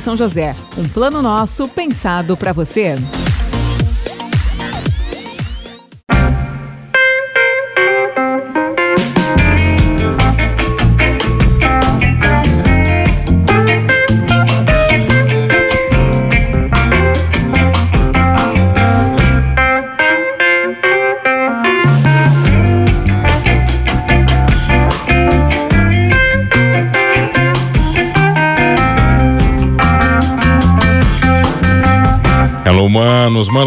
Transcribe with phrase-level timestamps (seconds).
[0.00, 0.54] São José.
[0.76, 2.96] Um plano nosso pensado para você.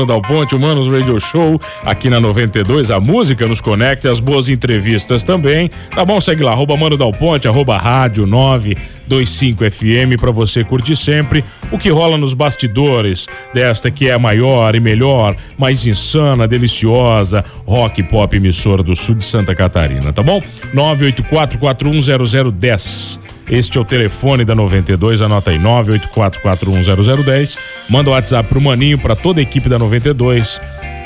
[0.07, 2.89] Dal Ponte, Humanos Radio Show, aqui na 92.
[2.89, 5.69] A música nos conecta, as boas entrevistas também.
[5.93, 6.19] Tá bom?
[6.19, 11.77] Segue lá, arroba Mano Dal Ponte, arroba rádio 925 FM, para você curtir sempre o
[11.77, 18.01] que rola nos bastidores desta que é a maior e melhor, mais insana, deliciosa, rock
[18.03, 20.41] pop emissora do sul de Santa Catarina, tá bom?
[20.73, 23.26] 984410010.
[23.49, 27.57] Este é o telefone da 92, anota aí 984410010.
[27.89, 30.59] Manda o WhatsApp pro Maninho, para toda a equipe da 92.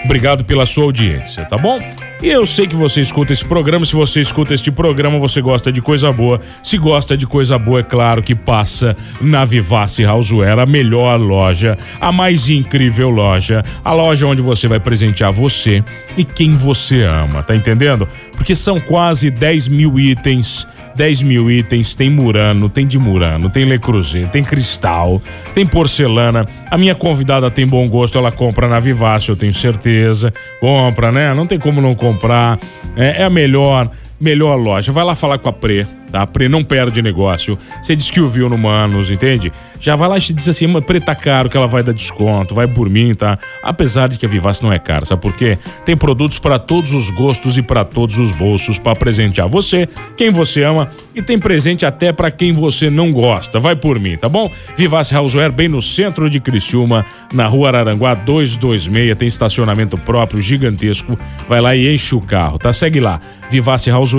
[0.04, 1.78] Obrigado pela sua audiência, tá bom?
[2.24, 3.84] E eu sei que você escuta esse programa.
[3.84, 6.40] Se você escuta este programa, você gosta de coisa boa.
[6.62, 11.78] Se gosta de coisa boa, é claro que passa na Vivace Houseware, a melhor loja,
[12.00, 15.84] a mais incrível loja, a loja onde você vai presentear você
[16.16, 18.08] e quem você ama, tá entendendo?
[18.36, 23.66] Porque são quase 10 mil itens 10 mil itens, tem Murano, tem de Murano, tem
[23.66, 25.22] Le Creuset, tem Cristal,
[25.54, 26.48] tem porcelana.
[26.70, 30.34] A minha convidada tem bom gosto, ela compra na Vivace, eu tenho certeza.
[30.60, 31.34] Compra, né?
[31.34, 32.60] Não tem como não comprar.
[32.96, 33.90] É, é a melhor,
[34.22, 34.92] melhor loja.
[34.92, 36.28] Vai lá falar com a Pre tá?
[36.28, 37.58] Pre não perde negócio.
[37.82, 39.52] Você diz que ouviu no Manos, entende?
[39.80, 42.68] Já vai lá e diz assim, Pre tá caro que ela vai dar desconto, vai
[42.68, 43.40] por mim, tá?
[43.64, 45.58] Apesar de que a Vivace não é cara, sabe por quê?
[45.86, 49.88] Tem produtos para todos os gostos e para todos os bolsos para presentear você,
[50.18, 53.60] quem você ama e tem presente até para quem você não gosta.
[53.60, 54.52] Vai por mim, tá bom?
[54.76, 61.18] Vivace Houseware bem no centro de Criciúma, na rua Araranguá 226, tem estacionamento próprio gigantesco.
[61.48, 62.74] Vai lá e enche o carro, tá?
[62.74, 63.20] Segue lá.
[63.50, 64.11] Vivace Houseware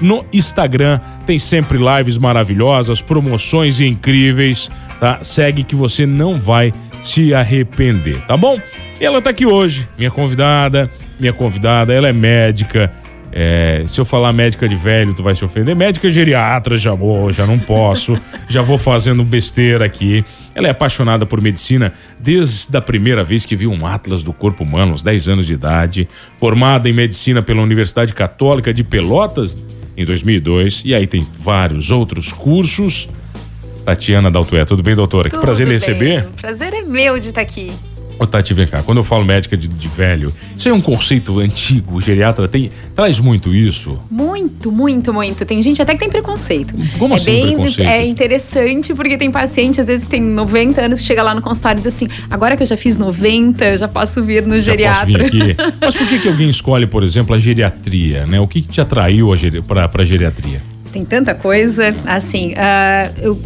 [0.00, 0.98] no Instagram.
[1.26, 5.18] Tem sempre lives maravilhosas, promoções incríveis, tá?
[5.22, 6.72] Segue que você não vai
[7.02, 8.58] se arrepender, tá bom?
[9.00, 12.90] E ela tá aqui hoje, minha convidada, minha convidada, ela é médica,
[13.36, 15.74] é, se eu falar médica de velho, tu vai se ofender.
[15.74, 18.16] Médica geriatra, já vou, já não posso,
[18.48, 20.24] já vou fazendo besteira aqui.
[20.54, 24.62] Ela é apaixonada por medicina desde a primeira vez que viu um Atlas do Corpo
[24.62, 26.08] Humano, aos 10 anos de idade.
[26.38, 29.60] Formada em medicina pela Universidade Católica de Pelotas
[29.96, 30.82] em 2002.
[30.84, 33.08] E aí tem vários outros cursos.
[33.84, 35.28] Tatiana Daltué, tudo bem, doutora?
[35.28, 36.24] Tudo que prazer em receber.
[36.40, 37.72] Prazer é meu de estar aqui.
[38.18, 38.82] Ô, Tati, vem cá.
[38.82, 41.96] Quando eu falo médica de, de, velho, isso é um conceito antigo.
[41.96, 43.98] O geriatra tem, traz muito isso?
[44.10, 45.44] Muito, muito, muito.
[45.44, 46.74] Tem gente até que tem preconceito.
[46.98, 47.88] Como é assim bem, preconceito?
[47.88, 51.42] É interessante porque tem paciente, às vezes, que tem 90 anos, que chega lá no
[51.42, 54.56] consultório e diz assim: agora que eu já fiz 90, eu já posso vir no
[54.56, 55.18] já geriatra.
[55.18, 55.56] Posso vir aqui.
[55.80, 58.26] Mas por que, que alguém escolhe, por exemplo, a geriatria?
[58.26, 58.40] Né?
[58.40, 59.30] O que, que te atraiu
[59.66, 60.62] para a geriatria?
[60.92, 61.94] Tem tanta coisa.
[62.06, 63.40] Assim, uh, eu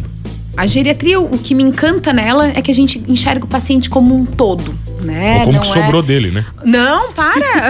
[0.59, 4.13] a geriatria, o que me encanta nela é que a gente enxerga o paciente como
[4.13, 5.37] um todo, né?
[5.37, 6.05] Ou como Não que sobrou é...
[6.05, 6.45] dele, né?
[6.63, 7.69] Não, para!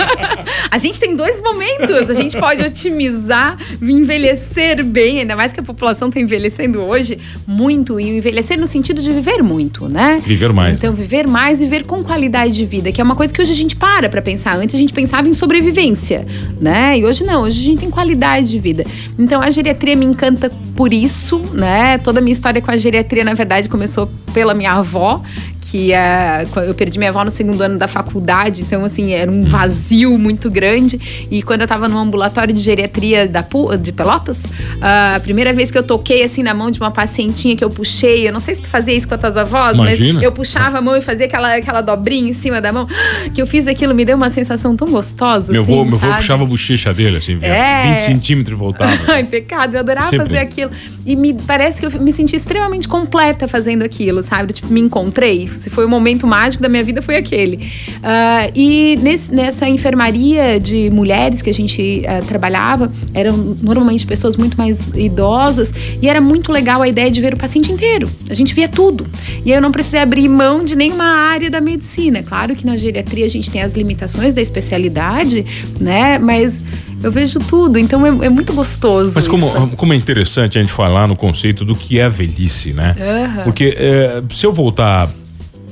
[0.70, 2.10] a gente tem dois momentos.
[2.10, 7.98] A gente pode otimizar, envelhecer bem, ainda mais que a população está envelhecendo hoje muito,
[8.00, 10.20] e envelhecer no sentido de viver muito, né?
[10.24, 10.78] Viver mais.
[10.78, 10.96] Então, né?
[10.96, 13.56] viver mais e viver com qualidade de vida, que é uma coisa que hoje a
[13.56, 14.56] gente para para pensar.
[14.56, 16.26] Antes a gente pensava em sobrevivência,
[16.60, 16.98] né?
[16.98, 18.84] E hoje não, hoje a gente tem qualidade de vida.
[19.18, 21.98] Então, a geriatria me encanta por isso, né?
[21.98, 25.22] Toda a minha história com a geriatria, na verdade, começou pela minha avó,
[25.70, 25.92] que
[26.66, 30.50] eu perdi minha avó no segundo ano da faculdade, então assim, era um vazio muito
[30.50, 31.28] grande.
[31.30, 33.44] E quando eu tava no ambulatório de geriatria da,
[33.80, 34.42] de Pelotas,
[34.82, 38.26] a primeira vez que eu toquei assim na mão de uma pacientinha que eu puxei,
[38.26, 40.14] eu não sei se tu fazia isso com as tuas avós, Imagina.
[40.14, 42.88] mas eu puxava a mão e fazia aquela, aquela dobrinha em cima da mão,
[43.32, 45.52] que eu fiz aquilo, me deu uma sensação tão gostosa.
[45.52, 47.92] Meu assim, avô, meu avô puxava a bochecha dele, assim, É.
[47.92, 48.98] 20 centímetros e voltava.
[49.12, 50.26] Ai, pecado, eu adorava Sempre.
[50.26, 50.70] fazer aquilo.
[51.06, 54.52] E me parece que eu me senti extremamente completa fazendo aquilo, sabe?
[54.52, 57.56] Tipo, me encontrei, Se foi o momento mágico da minha vida, foi aquele.
[57.56, 64.36] Uh, e nesse, nessa enfermaria de mulheres que a gente uh, trabalhava, eram normalmente pessoas
[64.36, 68.08] muito mais idosas, e era muito legal a ideia de ver o paciente inteiro.
[68.30, 69.06] A gente via tudo.
[69.44, 72.22] E eu não precisei abrir mão de nenhuma área da medicina.
[72.22, 75.44] Claro que na geriatria a gente tem as limitações da especialidade,
[75.78, 76.18] né?
[76.18, 76.64] Mas
[77.02, 79.12] eu vejo tudo, então é, é muito gostoso.
[79.14, 82.72] Mas como, como é interessante a gente falar no conceito do que é a velhice,
[82.72, 82.94] né?
[82.98, 83.44] Uhum.
[83.44, 85.10] Porque é, se eu voltar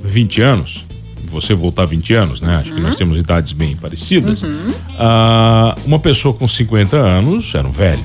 [0.08, 0.84] 20 anos,
[1.31, 2.56] você voltar 20 anos, né?
[2.56, 2.76] Acho uhum.
[2.76, 2.99] que nós uhum.
[2.99, 4.43] temos idades bem parecidas.
[4.43, 4.70] Uhum.
[4.70, 8.02] Uh, uma pessoa com 50 anos era um velho.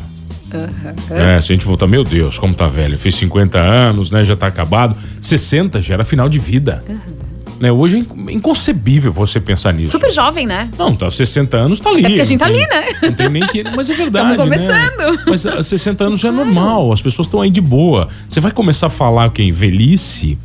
[0.54, 1.18] Uhum.
[1.18, 2.98] É, se a gente voltar, meu Deus, como tá velho.
[3.00, 4.24] Fiz 50 anos, né?
[4.24, 4.96] Já tá acabado.
[5.22, 6.84] 60 já era final de vida.
[6.88, 7.24] Uhum.
[7.60, 7.72] Né?
[7.72, 9.94] Hoje é inconcebível você pensar nisso.
[9.94, 10.70] Super jovem, né?
[10.78, 12.00] Não, tá 60 anos tá ali.
[12.00, 12.84] É porque a gente tá ali, né?
[13.02, 13.64] Não tem nem que.
[13.64, 14.32] Mas é verdade.
[14.32, 14.98] Estamos começando.
[14.98, 15.24] Né?
[15.26, 18.10] Mas 60 anos é normal, as pessoas estão aí de boa.
[18.28, 20.38] Você vai começar a falar quem velhice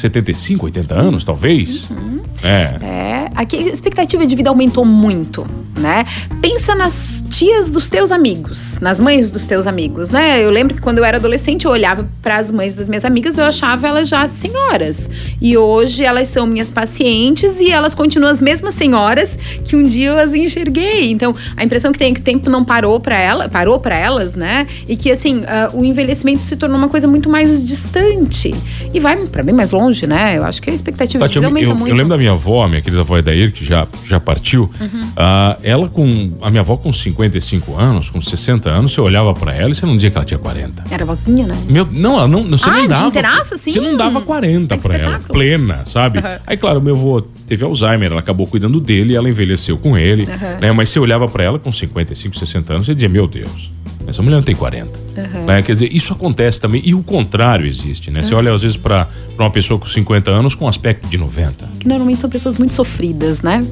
[0.00, 1.88] 75, 80 anos, talvez.
[1.90, 2.20] Uhum.
[2.42, 2.76] É.
[2.84, 3.30] É.
[3.34, 5.46] Aqui a expectativa de vida aumentou muito,
[5.80, 6.06] né?
[6.40, 10.42] Pensa nas tias dos teus amigos, nas mães dos teus amigos, né?
[10.44, 13.38] Eu lembro que quando eu era adolescente eu olhava para as mães das minhas amigas,
[13.38, 15.08] eu achava elas já senhoras.
[15.40, 20.10] E hoje elas são minhas pacientes e elas continuam as mesmas senhoras que um dia
[20.10, 21.10] eu as enxerguei.
[21.10, 23.96] Então, a impressão que tem é que o tempo não parou para ela, parou para
[23.96, 24.66] elas, né?
[24.88, 28.54] E que assim, uh, o envelhecimento se tornou uma coisa muito mais distante
[28.92, 30.36] e vai para bem mais longe né?
[30.36, 31.90] Eu acho que a expectativa Tati, de vida aumenta eu, muito.
[31.90, 34.70] Eu lembro da minha avó, minha querida avó Edair, que já, já partiu.
[34.80, 35.02] Uhum.
[35.02, 36.32] Uh, ela com.
[36.42, 39.86] A minha avó com 55 anos, com 60 anos, você olhava para ela e você
[39.86, 40.84] não dizia que ela tinha 40.
[40.90, 41.56] Era vozinha, né?
[41.68, 43.44] Meu, não, ela não, você ah, não dava.
[43.56, 43.72] Sim.
[43.72, 46.18] Você não dava 40 para ela, plena, sabe?
[46.18, 46.24] Uhum.
[46.46, 50.60] Aí, claro, meu avô teve Alzheimer, ela acabou cuidando dele, ela envelheceu com ele, uhum.
[50.60, 50.72] né?
[50.72, 53.70] Mas você olhava para ela com 55, 60 anos, você dizia, meu Deus.
[54.10, 54.98] Essa mulher não tem 40.
[55.16, 55.44] Uhum.
[55.46, 55.62] Né?
[55.62, 56.82] Quer dizer, isso acontece também.
[56.84, 58.20] E o contrário existe, né?
[58.20, 58.24] Uhum.
[58.24, 59.06] Você olha, às vezes, para
[59.38, 61.68] uma pessoa com 50 anos com aspecto de 90.
[61.78, 63.64] Que normalmente são pessoas muito sofridas, né?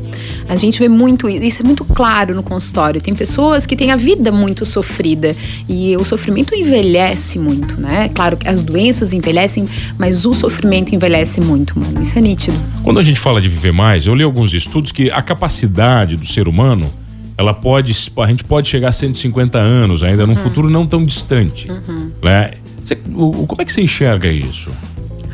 [0.48, 3.00] A gente vê muito isso, é muito claro no consultório.
[3.00, 5.36] Tem pessoas que têm a vida muito sofrida.
[5.68, 8.08] E o sofrimento envelhece muito, né?
[8.14, 9.68] Claro que as doenças envelhecem,
[9.98, 12.02] mas o sofrimento envelhece muito, mano.
[12.02, 12.56] Isso é nítido.
[12.82, 16.26] Quando a gente fala de viver mais, eu li alguns estudos que a capacidade do
[16.26, 16.90] ser humano
[17.38, 20.30] ela pode, a gente pode chegar a 150 anos ainda uhum.
[20.30, 22.10] num futuro não tão distante, uhum.
[22.20, 22.54] né?
[22.80, 24.70] Você, o, como é que você enxerga isso?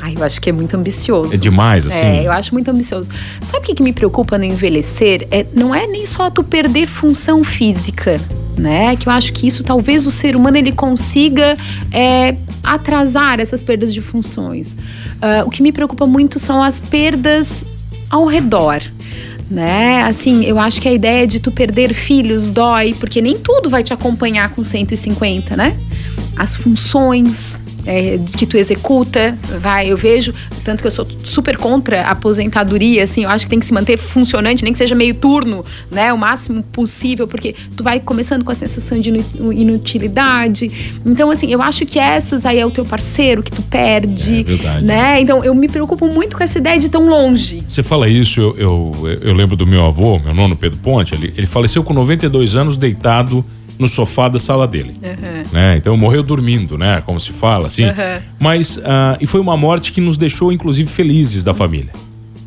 [0.02, 1.32] Ai, eu acho que é muito ambicioso.
[1.32, 2.04] É demais, assim?
[2.04, 3.08] É, eu acho muito ambicioso.
[3.42, 5.26] Sabe o que, que me preocupa no envelhecer?
[5.30, 8.20] É, não é nem só tu perder função física,
[8.54, 8.94] né?
[8.96, 11.56] Que eu acho que isso talvez o ser humano ele consiga
[11.90, 14.72] é, atrasar essas perdas de funções.
[14.72, 17.64] Uh, o que me preocupa muito são as perdas
[18.10, 18.82] ao redor
[19.50, 20.02] né?
[20.02, 23.82] Assim, eu acho que a ideia de tu perder filhos dói, porque nem tudo vai
[23.82, 25.76] te acompanhar com 150, né?
[26.37, 30.32] As funções, é, que tu executa, vai, eu vejo,
[30.64, 33.75] tanto que eu sou super contra a aposentadoria, assim, eu acho que tem que se
[33.75, 38.44] manter funcionante, nem que seja meio turno, né, o máximo possível, porque tu vai começando
[38.44, 39.10] com a sensação de
[39.52, 40.98] inutilidade.
[41.04, 44.42] Então, assim, eu acho que essas aí é o teu parceiro que tu perde, é
[44.42, 44.84] verdade.
[44.84, 45.20] né?
[45.20, 47.62] Então, eu me preocupo muito com essa ideia de tão longe.
[47.69, 51.32] Você fala isso, eu, eu, eu lembro do meu avô, meu nono Pedro Ponte, ele,
[51.36, 53.44] ele faleceu com 92 anos deitado
[53.78, 54.94] no sofá da sala dele.
[55.02, 55.44] Uhum.
[55.52, 55.76] Né?
[55.76, 57.02] Então morreu dormindo, né?
[57.04, 57.84] Como se fala, assim.
[57.84, 58.20] Uhum.
[58.38, 61.92] Mas, uh, e foi uma morte que nos deixou, inclusive, felizes da família.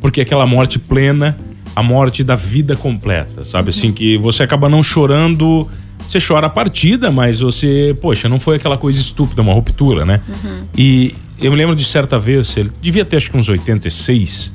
[0.00, 1.38] Porque aquela morte plena,
[1.74, 3.70] a morte da vida completa, sabe?
[3.70, 5.68] Assim, que você acaba não chorando.
[6.06, 10.20] Você chora a partida, mas você, poxa, não foi aquela coisa estúpida, uma ruptura, né?
[10.26, 10.60] Uhum.
[10.76, 14.52] E eu me lembro de certa vez, ele devia ter acho que uns 86.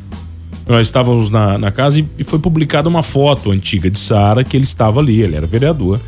[0.67, 4.55] Nós estávamos na, na casa e, e foi publicada uma foto antiga de Sara que
[4.55, 5.99] ele estava ali, ele era vereador.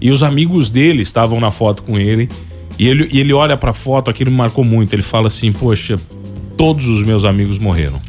[0.00, 2.28] E os amigos dele estavam na foto com ele.
[2.78, 4.92] E ele, e ele olha pra foto, aquilo me marcou muito.
[4.92, 5.98] Ele fala assim: Poxa,
[6.56, 8.00] todos os meus amigos morreram.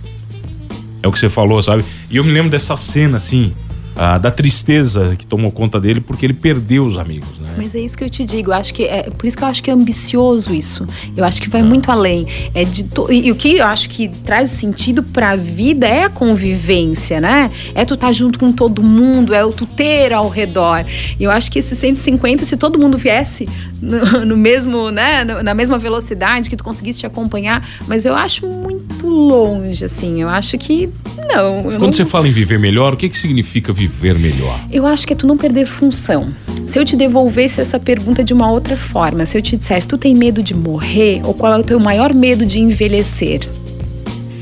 [1.01, 1.85] É o que você falou, sabe?
[2.09, 3.53] E eu me lembro dessa cena assim
[3.95, 7.49] ah, da tristeza que tomou conta dele porque ele perdeu os amigos, né?
[7.57, 9.47] Mas é isso que eu te digo, eu acho que é por isso que eu
[9.47, 10.87] acho que é ambicioso isso.
[11.15, 11.65] Eu acho que vai ah.
[11.65, 12.27] muito além.
[12.53, 15.87] É de to, e, o que eu acho que traz o sentido para a vida
[15.87, 17.49] é a convivência, né?
[17.73, 20.85] É tu estar tá junto com todo mundo, é o tu ter ao redor.
[21.19, 23.47] E eu acho que esses 150, se todo mundo viesse
[23.81, 28.45] no, no mesmo, né, na mesma velocidade que tu conseguisse te acompanhar, mas eu acho
[28.45, 30.21] muito longe assim.
[30.21, 30.89] Eu acho que
[31.27, 31.63] não.
[31.63, 31.93] Quando não...
[31.93, 34.59] você fala em viver melhor, o que que significa viver viver melhor?
[34.71, 36.33] Eu acho que é tu não perder função.
[36.67, 39.97] Se eu te devolvesse essa pergunta de uma outra forma, se eu te dissesse, tu
[39.97, 43.41] tem medo de morrer ou qual é o teu maior medo de envelhecer?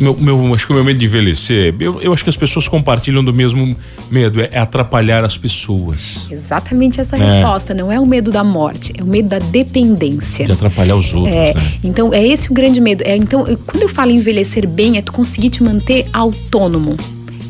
[0.04, 2.68] Meu, meu, acho que o meu medo de envelhecer, eu, eu acho que as pessoas
[2.68, 3.76] compartilham do mesmo
[4.12, 6.28] medo, é, é atrapalhar as pessoas.
[6.30, 7.20] Exatamente essa é.
[7.20, 7.74] resposta.
[7.74, 10.46] Não é o medo da morte, é o medo da dependência.
[10.46, 11.74] De atrapalhar os outros, é, né?
[11.84, 13.02] Então, é esse o grande medo.
[13.06, 16.98] É, então, quando eu falo envelhecer bem, é tu conseguir te manter autônomo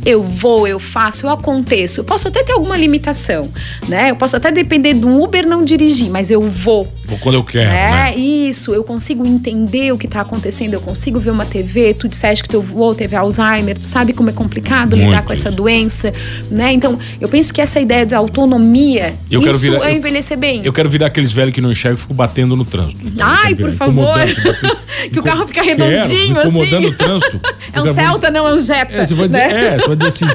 [0.06, 2.02] eu vou, eu faço, eu aconteço.
[2.02, 3.50] Eu posso até ter alguma limitação,
[3.88, 4.12] né?
[4.12, 6.84] Eu posso até depender do Uber não dirigir, mas eu vou.
[7.06, 8.16] Vou quando eu quero, é, né?
[8.16, 12.44] Isso, eu consigo entender o que está acontecendo, eu consigo ver uma TV, tu disseste
[12.44, 15.48] que teu avô teve Alzheimer, tu sabe como é complicado Muito lidar com isso.
[15.48, 16.14] essa doença,
[16.50, 16.74] né?
[16.74, 20.62] Então, eu penso que essa ideia de autonomia, eu isso virar, é envelhecer bem.
[20.64, 23.06] Eu quero virar aqueles velhos que não enxergam e ficam batendo no trânsito.
[23.20, 24.18] Ai, por favor.
[25.12, 26.94] que o carro fica redondinho, quero, incomodando assim.
[26.94, 27.40] o trânsito.
[27.72, 28.94] é um Celta, não é um Jetta.
[28.94, 29.68] É, você vai dizer, né?
[29.68, 30.26] é, você vai dizer assim,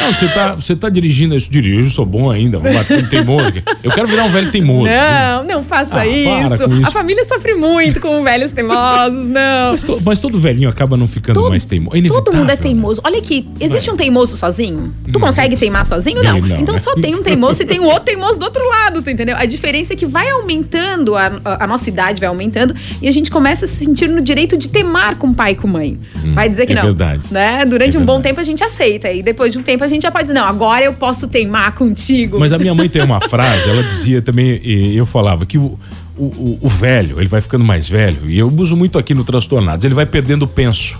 [0.00, 3.52] não, você tá, você tá dirigindo isso, dirijo, sou bom ainda, vou bater teimoso.
[3.82, 4.90] Eu quero virar um velho teimoso.
[4.90, 6.64] Não, não faça ah, isso.
[6.64, 6.86] isso.
[6.86, 9.72] A família sofre muito com velhos teimosos, não.
[9.72, 11.96] Mas, to, mas todo velhinho acaba não ficando todo, mais teimoso.
[11.96, 13.00] É todo mundo é teimoso.
[13.04, 14.92] Olha aqui, existe um teimoso sozinho?
[15.04, 15.20] Tu não.
[15.20, 16.22] consegue teimar sozinho?
[16.22, 16.40] Não.
[16.40, 16.78] não então né?
[16.78, 19.36] só tem um teimoso e tem um outro teimoso do outro lado, tu entendeu?
[19.36, 23.12] A diferença é que vai aumentando, a, a, a nossa idade vai aumentando e a
[23.12, 25.98] gente começa a se sentir no direito de temar com pai e com mãe.
[26.24, 26.82] Hum, vai dizer que é não.
[26.82, 27.22] Verdade.
[27.30, 27.64] Né?
[27.64, 30.02] Durante é um bom tempo a gente aceita e depois de um tempo a gente
[30.02, 32.38] já pode dizer, não, agora eu posso teimar contigo.
[32.38, 35.78] Mas a minha mãe tem uma frase, ela dizia também, e eu falava que o,
[36.16, 39.84] o, o, velho, ele vai ficando mais velho, e eu uso muito aqui no Transtornados,
[39.84, 40.96] ele vai perdendo o penso.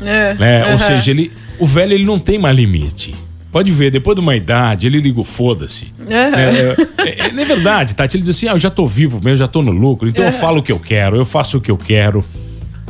[0.00, 0.66] É, né?
[0.66, 0.72] Uhum.
[0.72, 3.14] Ou seja, ele, o velho ele não tem mais limite.
[3.50, 5.86] Pode ver, depois de uma idade, ele liga o foda-se.
[5.98, 6.12] Uhum.
[6.12, 8.16] É, é, é, é, verdade, Tati.
[8.16, 10.30] Ele diz assim: ah, eu já tô vivo mesmo, já tô no lucro, então uhum.
[10.30, 12.24] eu falo o que eu quero, eu faço o que eu quero.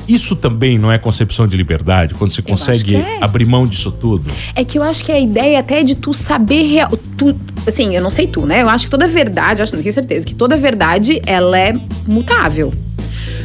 [0.09, 3.19] Isso também não é concepção de liberdade, quando você consegue é.
[3.21, 4.31] abrir mão disso tudo?
[4.55, 7.95] É que eu acho que a ideia até é de tu saber real, tu, assim,
[7.95, 8.63] eu não sei tu, né?
[8.63, 11.75] Eu acho que toda verdade, eu acho, não tenho certeza, que toda verdade ela é
[12.07, 12.73] mutável.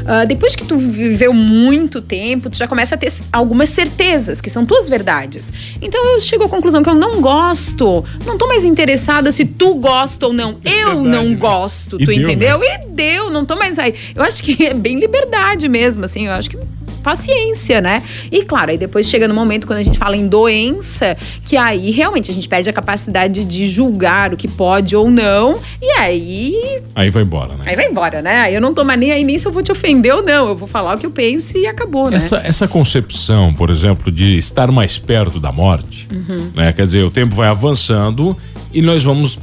[0.04, 4.50] Uh, depois que tu viveu muito tempo, tu já começa a ter algumas certezas, que
[4.50, 5.52] são tuas verdades.
[5.82, 9.76] Então eu chego à conclusão que eu não gosto, não tô mais interessada se tu
[9.76, 10.58] gosta ou não.
[10.64, 11.36] É eu verdade, não né?
[11.36, 12.60] gosto, tu deu, entendeu?
[12.60, 12.66] Né?
[12.66, 13.94] E deu, não tô mais aí.
[14.14, 16.58] Eu acho que é bem liberdade mesmo, assim, eu acho que
[17.04, 18.02] paciência, né?
[18.32, 21.92] E claro, aí depois chega no momento quando a gente fala em doença, que aí
[21.92, 26.82] realmente a gente perde a capacidade de julgar o que pode ou não, e aí.
[26.96, 27.64] Aí vai embora, né?
[27.66, 28.38] Aí vai embora, né?
[28.42, 30.48] Aí eu não tô mais nem aí nem se eu vou te ofender ou não.
[30.48, 32.18] Eu vou falar o que eu penso e acabou, né?
[32.18, 36.52] Essa, essa concepção, por exemplo, de estar mais perto da morte, uhum.
[36.56, 36.72] né?
[36.74, 38.36] Quer dizer, o tempo vai avançando
[38.74, 39.40] e nós vamos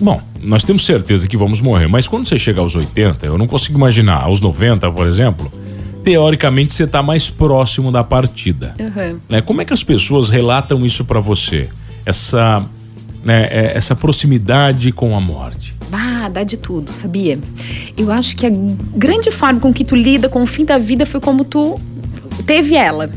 [0.00, 3.46] Bom, nós temos certeza que vamos morrer, mas quando você chega aos 80, eu não
[3.46, 5.50] consigo imaginar, aos 90, por exemplo,
[6.04, 8.74] teoricamente você está mais próximo da partida.
[8.78, 9.18] Uhum.
[9.28, 9.40] Né?
[9.40, 11.68] Como é que as pessoas relatam isso para você?
[12.04, 12.64] Essa,
[13.24, 15.74] né, é, essa proximidade com a morte?
[15.90, 17.38] Ah, dá de tudo, sabia?
[17.96, 18.50] Eu acho que a
[18.94, 21.78] grande forma com que tu lida com o fim da vida foi como tu
[22.46, 23.10] teve ela.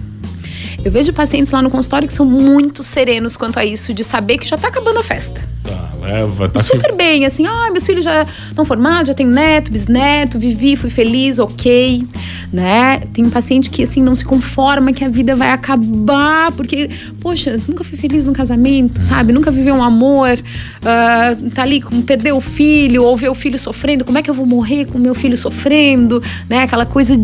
[0.85, 4.37] Eu vejo pacientes lá no consultório que são muito serenos quanto a isso, de saber
[4.37, 5.41] que já tá acabando a festa.
[5.63, 9.71] Tá, leva, tá Super bem, assim, ah, meus filhos já estão formados, já tenho neto,
[9.71, 12.05] bisneto, vivi, fui feliz, ok
[12.51, 13.01] né?
[13.13, 17.59] Tem um paciente que assim não se conforma que a vida vai acabar porque, poxa,
[17.67, 19.33] nunca fui feliz no casamento, sabe?
[19.33, 24.05] Nunca viveu um amor, uh, tá ali, perdeu o filho ou ver o filho sofrendo.
[24.05, 26.63] Como é que eu vou morrer com meu filho sofrendo, né?
[26.63, 27.15] Aquela coisa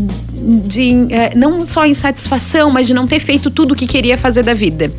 [0.43, 4.43] de uh, não só insatisfação, mas de não ter feito tudo o que queria fazer
[4.43, 4.91] da vida.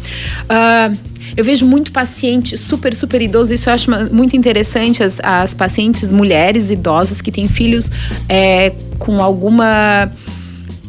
[0.45, 3.53] Uh, eu vejo muito paciente super, super idoso.
[3.53, 5.03] Isso eu acho muito interessante.
[5.03, 7.91] As, as pacientes mulheres idosas que têm filhos
[8.29, 10.11] é, com alguma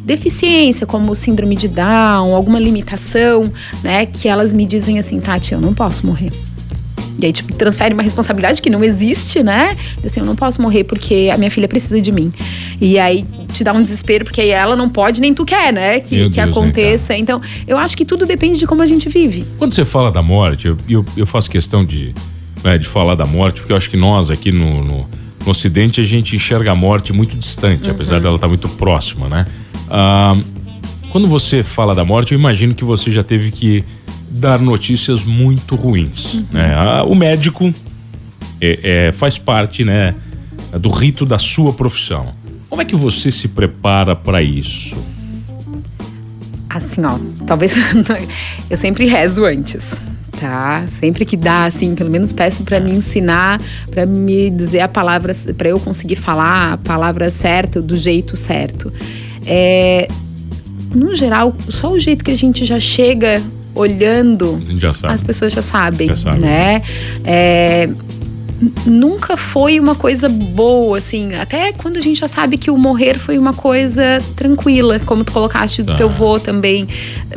[0.04, 4.06] deficiência, como síndrome de Down, alguma limitação, né?
[4.06, 6.30] Que elas me dizem assim, Tati, eu não posso morrer.
[7.20, 9.76] E aí, tipo, transfere uma responsabilidade que não existe, né?
[10.04, 12.32] Assim, eu não posso morrer porque a minha filha precisa de mim.
[12.80, 16.00] E aí te dá um desespero, porque ela não pode, nem tu quer, né?
[16.00, 17.16] Que, que aconteça.
[17.16, 19.46] Então, eu acho que tudo depende de como a gente vive.
[19.58, 22.14] Quando você fala da morte, eu, eu, eu faço questão de,
[22.62, 25.08] né, de falar da morte, porque eu acho que nós aqui no, no,
[25.44, 27.92] no Ocidente a gente enxerga a morte muito distante, uhum.
[27.92, 29.46] apesar dela estar muito próxima, né?
[29.88, 30.36] Ah,
[31.10, 33.84] quando você fala da morte, eu imagino que você já teve que
[34.36, 36.34] dar notícias muito ruins.
[36.34, 36.46] Uhum.
[36.52, 37.02] Né?
[37.02, 37.72] o médico
[38.60, 40.14] é, é, faz parte né,
[40.78, 42.34] do rito da sua profissão.
[42.68, 44.96] Como é que você se prepara para isso?
[46.68, 47.74] Assim, ó, talvez
[48.68, 50.02] eu sempre rezo antes
[50.36, 50.84] tá?
[50.88, 55.34] Sempre que dá, assim, pelo menos peço para me ensinar, para me dizer a palavra,
[55.56, 58.92] para eu conseguir falar a palavra certa, do jeito certo.
[59.44, 60.08] É,
[60.94, 63.42] no geral, só o jeito que a gente já chega
[63.76, 64.60] olhando,
[65.04, 66.82] as pessoas já sabem, já né?
[67.24, 67.88] É,
[68.86, 71.34] nunca foi uma coisa boa, assim.
[71.34, 74.02] Até quando a gente já sabe que o morrer foi uma coisa
[74.34, 75.96] tranquila, como tu colocaste do Tá.
[75.98, 76.88] teu vô também.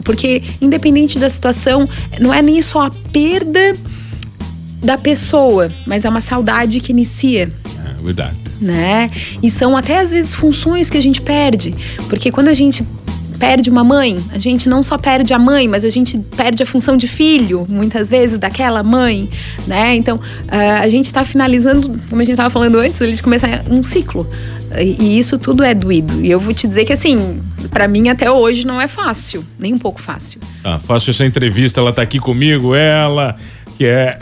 [0.03, 1.85] Porque, independente da situação,
[2.19, 3.75] não é nem só a perda
[4.81, 7.51] da pessoa, mas é uma saudade que inicia
[7.85, 8.37] É verdade.
[8.61, 9.11] né?
[9.43, 11.75] E são até às vezes funções que a gente perde,
[12.07, 12.81] porque quando a gente
[13.39, 16.65] perde uma mãe, a gente não só perde a mãe, mas a gente perde a
[16.65, 19.29] função de filho, muitas vezes daquela mãe,
[19.65, 19.95] né?
[19.95, 20.19] Então
[20.49, 24.29] ah, a gente está finalizando, como a gente estava falando antes, de começar um ciclo.
[24.77, 26.23] E isso tudo é doído.
[26.23, 27.41] E eu vou te dizer que assim,
[27.71, 30.39] para mim até hoje não é fácil, nem um pouco fácil.
[30.63, 33.35] Ah, faço essa entrevista, ela tá aqui comigo, ela,
[33.77, 34.19] que é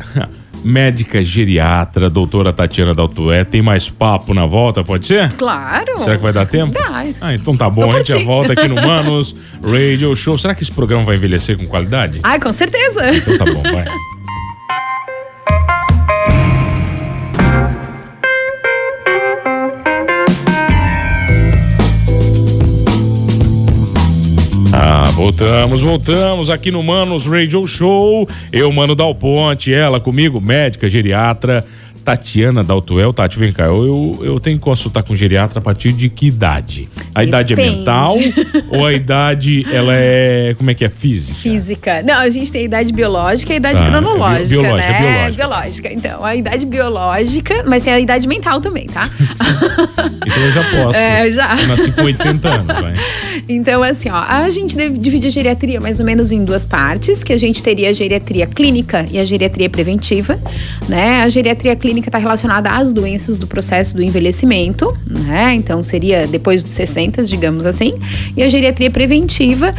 [0.63, 3.43] médica geriatra, doutora Tatiana Daltué.
[3.43, 5.31] Tem mais papo na volta, pode ser?
[5.33, 5.99] Claro.
[5.99, 6.73] Será que vai dar tempo?
[6.73, 7.03] Dá.
[7.21, 10.37] Ah, então tá bom, Tô a gente já volta aqui no Manos Radio Show.
[10.37, 12.19] Será que esse programa vai envelhecer com qualidade?
[12.23, 13.09] Ai, com certeza.
[13.09, 13.85] Então tá bom, vai.
[25.37, 28.27] Voltamos, voltamos aqui no Manos Radio Show.
[28.51, 31.63] Eu, Mano Dal Ponte, ela comigo, médica, geriatra,
[32.03, 33.13] Tatiana Daltuel.
[33.13, 36.89] Tati, vem cá, eu, eu tenho que consultar com geriatra a partir de que idade?
[37.13, 37.77] A idade é Depende.
[37.77, 38.15] mental
[38.69, 41.39] ou a idade, ela é, como é que é, física?
[41.39, 42.01] Física.
[42.03, 44.47] Não, a gente tem a idade biológica e a idade Tá, cronológica.
[44.47, 44.99] bio- biológica, né?
[44.99, 45.37] biológica.
[45.47, 45.93] biológica.
[45.93, 49.03] Então, a idade biológica, mas tem a idade mental também, tá?
[50.25, 50.97] Então eu já posso.
[51.07, 51.55] É, já.
[51.59, 52.93] Eu nasci com 80 anos, vai.
[53.49, 57.31] Então, assim, ó, a gente dividir a geriatria mais ou menos em duas partes, que
[57.31, 60.37] a gente teria a geriatria clínica e a geriatria preventiva,
[60.89, 61.21] né?
[61.21, 65.53] A geriatria clínica está relacionada às doenças do processo do envelhecimento, né?
[65.53, 67.93] Então, seria depois dos 60, digamos assim.
[68.35, 69.73] E a geriatria preventiva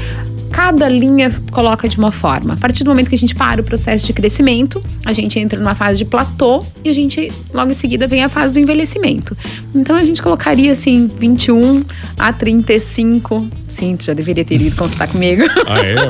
[0.58, 2.54] Cada linha coloca de uma forma.
[2.54, 5.56] A partir do momento que a gente para o processo de crescimento, a gente entra
[5.56, 9.38] numa fase de platô e a gente, logo em seguida, vem a fase do envelhecimento.
[9.72, 11.84] Então a gente colocaria assim, 21
[12.18, 13.40] a 35.
[13.68, 15.44] Sim, tu já deveria ter ido consultar comigo.
[15.64, 15.94] Ah, é?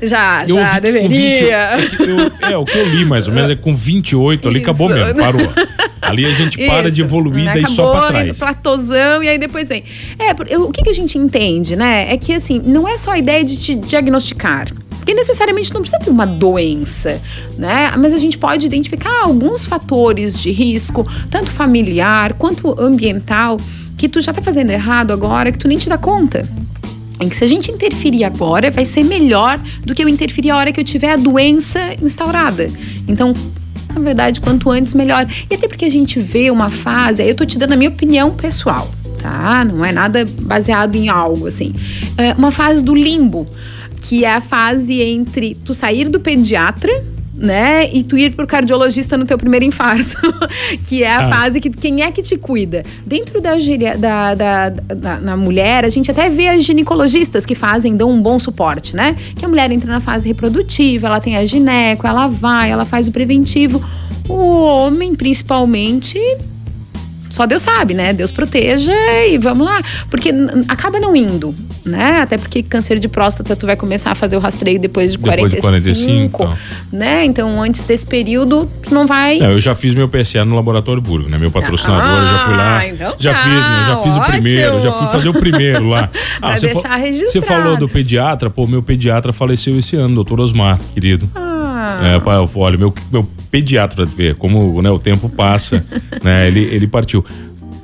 [0.00, 1.56] Ah, já, Eu já que com 20 deveria.
[1.56, 4.60] é, eu- é, o que eu li mais ou menos é que com 28 ali
[4.60, 4.70] Isso.
[4.70, 5.52] acabou mesmo, parou.
[6.00, 7.08] Ali a gente para de Isso.
[7.10, 8.38] evoluir daí Acabou, só pra vem trás.
[8.38, 9.82] Platôzão e aí depois vem.
[10.18, 12.12] É, eu- o que, que a gente entende, né?
[12.12, 14.68] É que assim, não é só a ideia de te diagnosticar.
[14.98, 17.20] Porque necessariamente não precisa ter uma doença,
[17.56, 17.92] né?
[17.96, 23.58] Mas a gente pode identificar alguns fatores de risco, tanto familiar quanto ambiental,
[23.96, 26.46] que tu já tá fazendo errado agora, que tu nem te dá conta.
[27.20, 30.56] Em que se a gente interferir agora, vai ser melhor do que eu interferir a
[30.56, 32.70] hora que eu tiver a doença instaurada.
[33.08, 33.34] Então,
[33.98, 35.26] na verdade, quanto antes, melhor.
[35.50, 37.90] E até porque a gente vê uma fase, aí eu tô te dando a minha
[37.90, 39.64] opinião pessoal, tá?
[39.64, 41.74] Não é nada baseado em algo, assim.
[42.16, 43.46] É uma fase do limbo,
[44.00, 46.92] que é a fase entre tu sair do pediatra
[47.38, 47.88] né?
[47.92, 50.16] E tu ir pro cardiologista no teu primeiro infarto,
[50.84, 51.32] que é a Ah.
[51.32, 52.84] fase que quem é que te cuida.
[53.06, 53.52] Dentro da,
[53.96, 58.20] da, da, da- na mulher, a gente até vê as ginecologistas que fazem, dão um
[58.20, 59.16] bom suporte, né?
[59.36, 63.06] Que a mulher entra na fase reprodutiva, ela tem a gineco, ela vai, ela faz
[63.08, 63.82] o preventivo.
[64.28, 66.18] O homem, principalmente,
[67.30, 68.12] só Deus sabe, né?
[68.12, 68.92] Deus proteja
[69.28, 69.80] e vamos lá.
[70.10, 70.30] Porque
[70.66, 71.54] acaba não indo,
[71.88, 72.20] né?
[72.20, 75.52] Até porque câncer de próstata tu vai começar a fazer o rastreio depois de Depois
[75.52, 77.24] de 45, 45, né?
[77.24, 79.38] Então antes desse período tu não vai...
[79.38, 81.38] Não, eu já fiz meu PSA no Laboratório Burgo, né?
[81.38, 82.78] Meu patrocinador, eu já fui lá.
[82.78, 83.84] Ah, então já tá, fiz, né?
[83.88, 84.32] Já fiz o ótimo.
[84.32, 86.10] primeiro, já fui fazer o primeiro lá.
[86.40, 87.26] Vai você, registrado.
[87.26, 91.28] você falou do pediatra, pô, meu pediatra faleceu esse ano, doutor Osmar, querido.
[91.34, 92.20] Ah, É,
[92.54, 95.84] olha, meu, meu pediatra, ver como né, o tempo passa,
[96.22, 96.46] né?
[96.46, 97.24] Ele, ele partiu.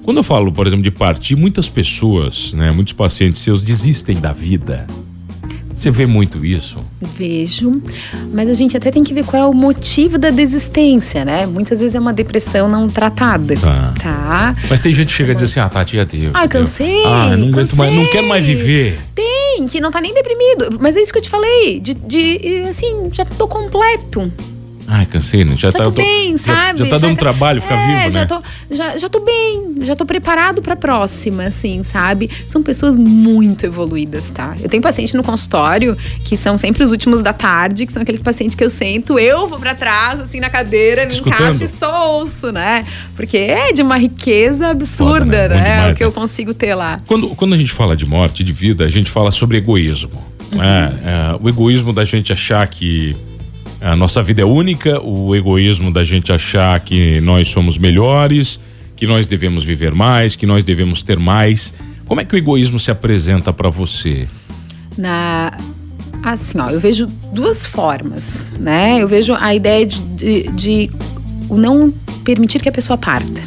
[0.05, 4.33] Quando eu falo, por exemplo, de partir, muitas pessoas, né, muitos pacientes seus desistem da
[4.33, 4.87] vida.
[5.73, 6.79] Você vê muito isso?
[7.03, 7.83] Vejo,
[8.33, 11.47] mas a gente até tem que ver qual é o motivo da desistência, né?
[11.47, 13.93] Muitas vezes é uma depressão não tratada, Tá.
[14.01, 14.57] tá?
[14.71, 16.31] Mas tem gente que chega a dizer assim, ah, Tati, já deu.
[16.33, 19.01] Ah, cansei, Ah, não aguento mais, não quero mais viver.
[19.17, 20.79] Tem, que não tá nem deprimido.
[20.81, 21.81] Mas é isso que eu te falei.
[21.81, 24.31] De, de assim, já tô completo.
[24.87, 25.53] Ai, cansei, né?
[25.57, 26.79] Já, Já tá, tô tô- bem, já- sabe?
[26.81, 28.27] Já, tá dando trabalho ficar é, vivo, já né?
[28.27, 32.31] Tô, já, já tô bem, já tô preparado pra próxima, assim, sabe?
[32.47, 34.55] São pessoas muito evoluídas, tá?
[34.63, 38.21] Eu tenho paciente no consultório que são sempre os últimos da tarde, que são aqueles
[38.21, 41.41] pacientes que eu sento, eu vou pra trás, assim, na cadeira, me Escutando.
[41.41, 42.85] encaixo e só ouço, né?
[43.17, 45.55] Porque é de uma riqueza absurda, Foda, né?
[45.55, 45.65] Né?
[45.77, 46.09] demais, o que né?
[46.09, 47.01] eu consigo ter lá.
[47.07, 50.23] Quando, quando a gente fala de morte, de vida, a gente fala sobre egoísmo.
[50.53, 50.59] Uhum.
[50.59, 50.95] né?
[51.03, 53.13] É, o egoísmo da gente achar que
[53.85, 58.59] a nossa vida é única, o egoísmo da gente achar que nós somos melhores,
[58.97, 61.73] que nós devemos viver mais, que nós devemos ter mais.
[62.07, 64.29] Como é que o egoísmo se apresenta pra você?
[64.97, 65.53] na
[66.23, 70.91] assim ó eu vejo duas formas né eu vejo a ideia de, de- de
[71.51, 71.93] não
[72.25, 73.43] permitir que a pessoa parta.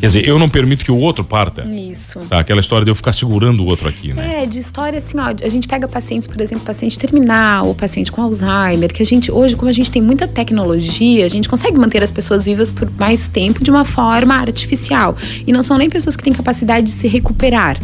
[0.00, 1.64] Quer dizer, eu não permito que o outro parta.
[1.94, 2.18] Isso.
[2.28, 4.42] Tá, aquela história de eu ficar segurando o outro aqui, né?
[4.42, 8.10] É, de história assim, ó, a gente pega pacientes, por exemplo, paciente terminal, ou paciente
[8.10, 11.78] com Alzheimer, que a gente, hoje, como a gente tem muita tecnologia, a gente consegue
[11.78, 15.16] manter as pessoas vivas por mais tempo de uma forma artificial.
[15.46, 17.78] E não são nem pessoas que têm capacidade de se recuperar.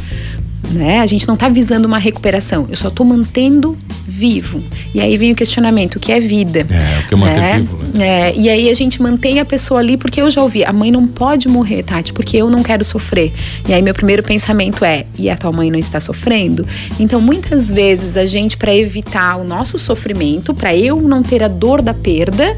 [0.71, 1.01] Né?
[1.01, 4.61] A gente não está visando uma recuperação, eu só estou mantendo vivo.
[4.95, 6.61] E aí vem o questionamento: o que é vida?
[6.61, 7.59] É, o que é manter né?
[7.59, 8.29] vivo, né?
[8.31, 10.91] É, e aí a gente mantém a pessoa ali, porque eu já ouvi: a mãe
[10.91, 13.33] não pode morrer, Tati, porque eu não quero sofrer.
[13.67, 16.67] E aí meu primeiro pensamento é: e a tua mãe não está sofrendo?
[16.99, 21.49] Então muitas vezes a gente, para evitar o nosso sofrimento, para eu não ter a
[21.49, 22.57] dor da perda,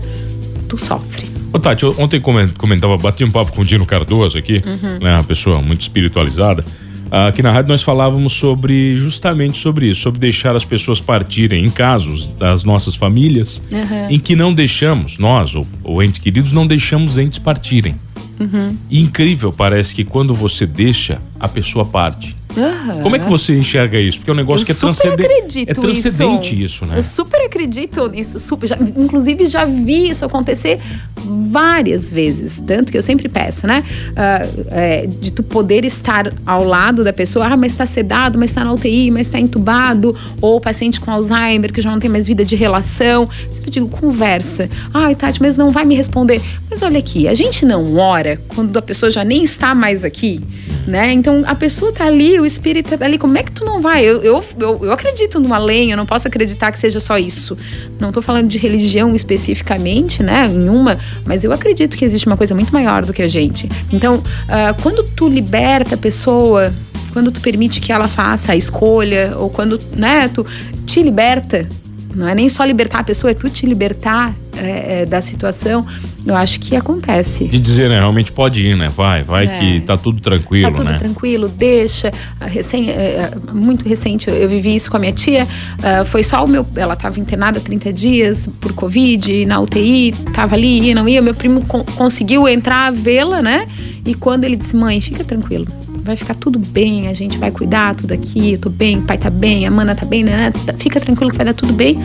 [0.69, 1.31] tu sofre.
[1.53, 4.99] Ô, Tati, ontem comentava, bati um papo com o Dino Cardoso aqui, uhum.
[5.01, 6.65] né, uma pessoa muito espiritualizada.
[7.13, 11.69] Aqui na rádio nós falávamos sobre justamente sobre isso, sobre deixar as pessoas partirem em
[11.69, 14.09] casos das nossas famílias uhum.
[14.09, 17.97] em que não deixamos, nós ou, ou entes queridos, não deixamos entes partirem.
[18.41, 18.73] Uhum.
[18.89, 22.35] E incrível, parece que quando você deixa, a pessoa parte.
[22.57, 23.03] Uhum.
[23.03, 24.19] Como é que você enxerga isso?
[24.19, 25.65] Porque é um negócio eu que é, transcendente.
[25.69, 26.85] é transcendente isso.
[26.85, 26.87] isso.
[26.87, 26.99] né?
[26.99, 28.39] Eu super acredito nisso.
[28.39, 30.81] Super, já, inclusive, já vi isso acontecer
[31.25, 32.61] várias vezes.
[32.67, 33.83] Tanto que eu sempre peço, né?
[34.11, 37.47] Uh, é, de tu poder estar ao lado da pessoa.
[37.47, 40.17] Ah, mas está sedado, mas está na UTI, mas está entubado.
[40.41, 43.29] Ou paciente com Alzheimer, que já não tem mais vida de relação.
[43.49, 44.69] Eu sempre digo, conversa.
[44.93, 46.41] Ai, Tati, mas não vai me responder.
[46.71, 50.41] Mas olha aqui, a gente não ora quando a pessoa já nem está mais aqui,
[50.87, 51.13] né?
[51.13, 54.05] Então, a pessoa está ali, o espírito tá ali, como é que tu não vai?
[54.05, 57.57] Eu, eu, eu, eu acredito numa lenha, eu não posso acreditar que seja só isso.
[58.01, 60.49] Não estou falando de religião especificamente, né?
[60.49, 63.69] Nenhuma, mas eu acredito que existe uma coisa muito maior do que a gente.
[63.93, 66.73] Então, uh, quando tu liberta a pessoa,
[67.13, 70.45] quando tu permite que ela faça a escolha, ou quando, né, tu
[70.85, 71.67] te liberta,
[72.15, 75.87] não é nem só libertar a pessoa, é tu te libertar é, é, da situação,
[76.27, 77.49] eu acho que acontece.
[77.49, 78.89] De dizer, né, realmente pode ir, né?
[78.89, 79.59] Vai, vai é.
[79.59, 80.99] que tá tudo tranquilo, tá tudo né?
[80.99, 82.13] tranquilo, deixa.
[82.41, 85.45] Recém, é, é, muito recente, eu, vivi isso com a minha tia.
[85.45, 86.67] Uh, foi só o meu.
[86.77, 91.23] Ela estava internada 30 dias por Covid, na UTI, tava ali, ia, não ia.
[91.23, 93.67] Meu primo con conseguiu entrar, vê-la, né?
[94.05, 95.67] E quando ele disse, mãe, fica tranquilo
[96.05, 99.17] vai ficar tudo bem, a gente vai cuidar tudo aqui, eu tô bem, o pai
[99.17, 100.53] tá bem, a mana tá bem, né?
[100.79, 101.97] Fica tranquilo que vai dar tudo bem.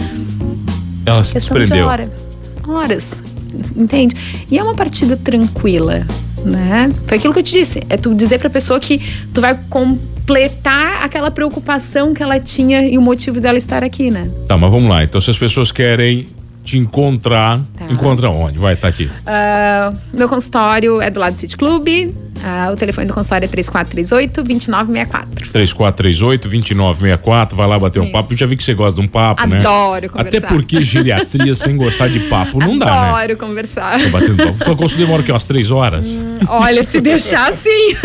[1.05, 1.77] Ela se desprendeu.
[1.77, 2.11] De hora,
[2.67, 3.11] horas,
[3.75, 4.15] entende?
[4.49, 6.05] E é uma partida tranquila,
[6.45, 6.91] né?
[7.05, 8.99] Foi aquilo que eu te disse, é tu dizer pra pessoa que
[9.33, 14.29] tu vai completar aquela preocupação que ela tinha e o motivo dela estar aqui, né?
[14.47, 15.03] Tá, mas vamos lá.
[15.03, 16.27] Então, se as pessoas querem
[16.67, 17.85] te encontrar, tá.
[17.89, 18.59] encontra onde?
[18.59, 19.05] Vai, tá aqui.
[19.05, 21.87] Uh, meu consultório é do lado do City Club.
[22.37, 25.51] Uh, o telefone do consultório é 3438-2964.
[25.53, 27.55] 3438-2964.
[27.55, 28.11] Vai lá bater um Isso.
[28.11, 28.33] papo.
[28.33, 29.59] Eu já vi que você gosta de um papo, Adoro né?
[29.59, 30.37] Adoro conversar.
[30.37, 33.09] Até porque geriatria sem gostar de papo não Adoro dá, né?
[33.09, 33.99] Adoro conversar.
[33.99, 34.63] Tô batendo papo.
[34.63, 35.31] Tua consulta demora o quê?
[35.31, 36.17] Umas três horas?
[36.17, 37.95] Hum, olha, se deixar sim.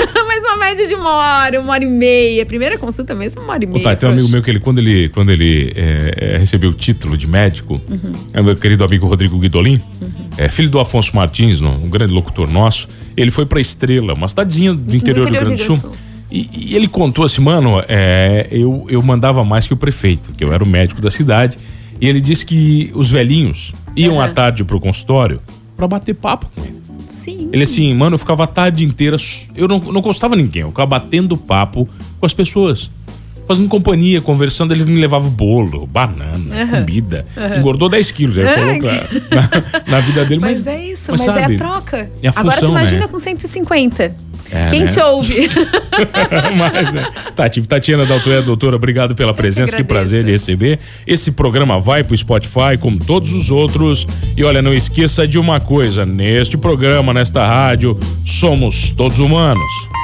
[0.42, 2.44] Uma média de uma hora, uma hora e meia.
[2.44, 3.83] Primeira consulta mesmo, uma hora e meia.
[3.83, 6.74] tá, tem um amigo meu que ele, quando ele, quando ele é, é, recebeu o
[6.74, 8.12] título de médico, uhum.
[8.33, 10.09] é meu querido amigo Rodrigo Guidolin, uhum.
[10.37, 14.74] é, filho do Afonso Martins, um grande locutor nosso, ele foi pra Estrela, uma cidadezinha
[14.74, 15.76] do interior, do, Rio Grande do Sul.
[15.76, 15.92] Sul.
[16.31, 20.42] E, e, ele contou assim, mano, é, eu, eu mandava mais que o prefeito, que
[20.42, 21.59] eu era o médico da cidade.
[22.00, 24.20] E ele disse que os velhinhos iam uhum.
[24.20, 25.40] à tarde pro consultório
[25.83, 26.81] para bater papo com ele.
[27.11, 27.51] Sim.
[27.53, 29.16] Ele assim, mano, eu ficava a tarde inteira,
[29.55, 32.90] eu não, não gostava ninguém, eu ficava batendo papo com as pessoas
[33.47, 36.71] fazendo companhia, conversando, eles me levavam bolo, banana, uhum.
[36.71, 37.27] comida.
[37.37, 37.59] Uhum.
[37.59, 40.40] Engordou 10 quilos, ele falou na, na, vida dele.
[40.42, 42.11] Mas, mas é isso, mas, mas sabe, é a troca.
[42.23, 43.09] É a função, Agora tu imagina né?
[43.09, 44.14] com 150.
[44.53, 44.87] É, Quem né?
[44.88, 45.51] te ouve?
[46.57, 47.09] Mas, né?
[47.35, 50.79] Tati, Tatiana Daltoé, doutora, obrigado pela presença, que, que prazer de receber.
[51.07, 54.07] Esse programa vai pro Spotify, como todos os outros.
[54.37, 60.02] E olha, não esqueça de uma coisa: neste programa, nesta rádio, somos todos humanos.